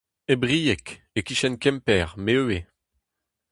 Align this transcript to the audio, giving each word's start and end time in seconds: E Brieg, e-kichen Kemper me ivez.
E 0.31 0.33
Brieg, 0.41 0.85
e-kichen 1.17 1.55
Kemper 1.63 2.07
me 2.23 2.31
ivez. 2.39 2.63